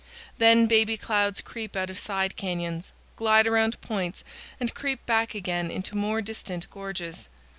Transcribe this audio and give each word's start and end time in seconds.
Then 0.39 0.65
baby 0.65 0.97
clouds 0.97 1.41
creep 1.41 1.75
out 1.75 1.91
of 1.91 1.99
side 1.99 2.35
canyons, 2.35 2.91
glide 3.17 3.45
around 3.45 3.79
points, 3.81 4.23
and 4.59 4.73
creep 4.73 5.05
back 5.05 5.35
again 5.35 5.69
into 5.69 5.95
more 5.95 6.23
distant 6.23 6.67
gorges. 6.71 7.27